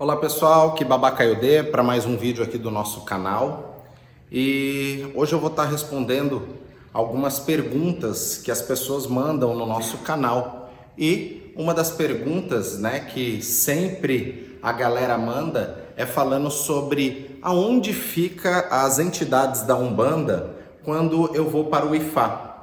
[0.00, 3.84] Olá pessoal, que babacaiodê para mais um vídeo aqui do nosso canal.
[4.32, 6.56] E hoje eu vou estar respondendo
[6.90, 10.72] algumas perguntas que as pessoas mandam no nosso canal.
[10.96, 18.68] E uma das perguntas, né, que sempre a galera manda é falando sobre aonde fica
[18.70, 22.54] as entidades da Umbanda quando eu vou para o IFA.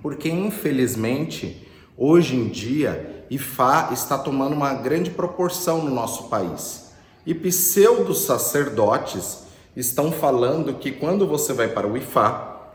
[0.00, 6.92] Porque infelizmente, hoje em dia, Ifá está tomando uma grande proporção no nosso país.
[7.24, 9.44] E pseudos sacerdotes
[9.76, 12.70] estão falando que quando você vai para o Ifá,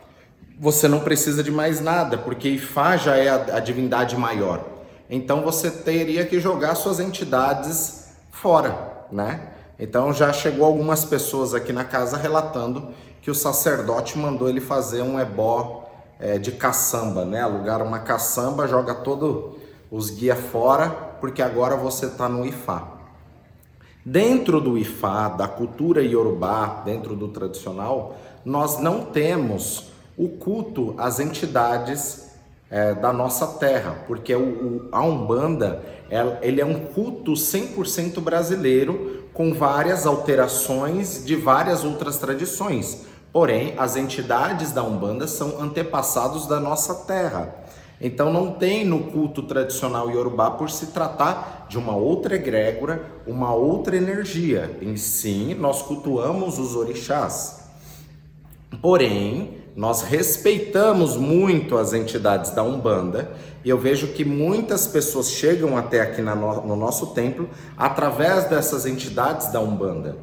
[0.60, 4.66] você não precisa de mais nada, porque Ifá já é a, a divindade maior.
[5.10, 9.54] Então você teria que jogar suas entidades fora, né?
[9.80, 12.90] Então já chegou algumas pessoas aqui na casa relatando
[13.22, 15.87] que o sacerdote mandou ele fazer um ebó
[16.20, 17.42] é, de caçamba, né?
[17.42, 19.58] Alugar uma caçamba, joga todo
[19.90, 20.90] os guia fora,
[21.20, 22.96] porque agora você está no Ifá.
[24.06, 31.20] Dentro do Ifá, da cultura iorubá, dentro do tradicional, nós não temos o culto às
[31.20, 32.28] entidades
[32.70, 38.20] é, da nossa terra, porque o, o, a Umbanda é, ele é um culto 100%
[38.22, 43.06] brasileiro, com várias alterações de várias outras tradições.
[43.38, 47.54] Porém, as entidades da Umbanda são antepassados da nossa terra.
[48.02, 53.54] Então não tem no culto tradicional iorubá por se tratar de uma outra egrégora, uma
[53.54, 54.76] outra energia.
[54.82, 57.70] Em sim, nós cultuamos os orixás.
[58.82, 63.32] Porém, nós respeitamos muito as entidades da Umbanda
[63.64, 67.48] e eu vejo que muitas pessoas chegam até aqui no nosso templo
[67.78, 70.18] através dessas entidades da Umbanda.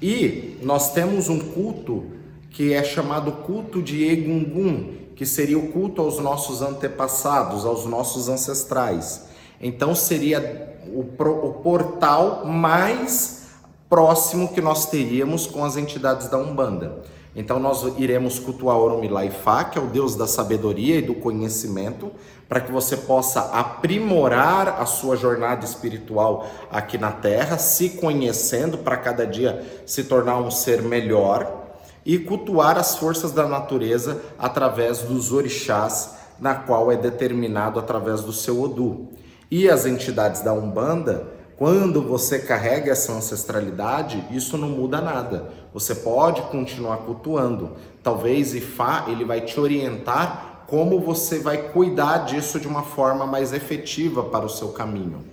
[0.00, 2.16] E nós temos um culto
[2.50, 8.28] que é chamado culto de Egungun, que seria o culto aos nossos antepassados, aos nossos
[8.28, 9.28] ancestrais.
[9.60, 13.48] Então seria o, o portal mais
[13.88, 17.02] próximo que nós teríamos com as entidades da Umbanda.
[17.34, 22.10] Então nós iremos cultuar Oromilaifá, que é o Deus da sabedoria e do conhecimento,
[22.48, 28.96] para que você possa aprimorar a sua jornada espiritual aqui na Terra, se conhecendo para
[28.96, 31.67] cada dia se tornar um ser melhor
[32.08, 38.32] e cultuar as forças da natureza através dos orixás, na qual é determinado através do
[38.32, 39.08] seu Odu.
[39.50, 45.50] E as entidades da Umbanda, quando você carrega essa ancestralidade, isso não muda nada.
[45.74, 47.72] Você pode continuar cultuando.
[48.02, 53.52] Talvez Ifá ele vai te orientar como você vai cuidar disso de uma forma mais
[53.52, 55.26] efetiva para o seu caminho.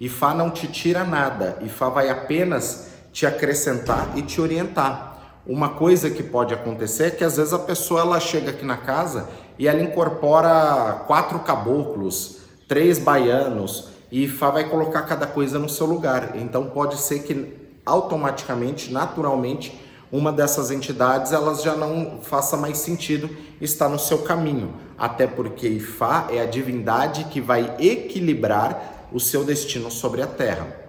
[0.00, 5.15] Ifá não te tira nada, Ifá vai apenas te acrescentar e te orientar.
[5.48, 8.76] Uma coisa que pode acontecer é que às vezes a pessoa ela chega aqui na
[8.76, 15.86] casa e ela incorpora quatro caboclos, três baianos e vai colocar cada coisa no seu
[15.86, 16.32] lugar.
[16.34, 17.54] Então pode ser que
[17.84, 19.80] automaticamente, naturalmente,
[20.10, 23.30] uma dessas entidades elas já não faça mais sentido
[23.60, 29.44] estar no seu caminho, até porque Ifá é a divindade que vai equilibrar o seu
[29.44, 30.85] destino sobre a terra.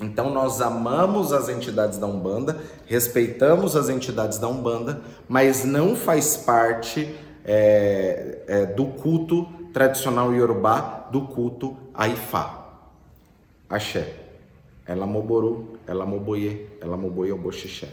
[0.00, 6.36] Então nós amamos as entidades da Umbanda, respeitamos as entidades da Umbanda, mas não faz
[6.36, 12.78] parte é, é, do culto tradicional iorubá, do culto Aifá.
[13.68, 14.14] Axé.
[14.86, 17.88] Ela moboru, ela moboye, ela moboye oboxixé.